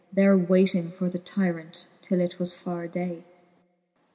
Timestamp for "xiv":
3.23-3.23